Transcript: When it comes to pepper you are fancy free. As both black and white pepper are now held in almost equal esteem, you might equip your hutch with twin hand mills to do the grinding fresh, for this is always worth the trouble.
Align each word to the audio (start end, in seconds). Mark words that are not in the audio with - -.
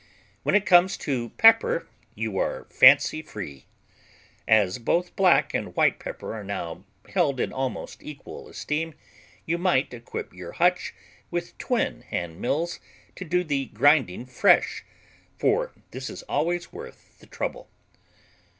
When 0.41 0.55
it 0.55 0.65
comes 0.65 0.97
to 1.05 1.29
pepper 1.37 1.85
you 2.15 2.35
are 2.39 2.65
fancy 2.71 3.21
free. 3.21 3.67
As 4.47 4.79
both 4.79 5.15
black 5.15 5.53
and 5.53 5.75
white 5.75 5.99
pepper 5.99 6.33
are 6.33 6.43
now 6.43 6.85
held 7.13 7.39
in 7.39 7.53
almost 7.53 8.01
equal 8.01 8.49
esteem, 8.49 8.95
you 9.45 9.59
might 9.59 9.93
equip 9.93 10.33
your 10.33 10.53
hutch 10.53 10.95
with 11.29 11.55
twin 11.59 12.01
hand 12.01 12.41
mills 12.41 12.79
to 13.15 13.23
do 13.23 13.43
the 13.43 13.65
grinding 13.67 14.25
fresh, 14.25 14.83
for 15.37 15.71
this 15.91 16.09
is 16.09 16.23
always 16.23 16.73
worth 16.73 17.19
the 17.19 17.27
trouble. 17.27 17.69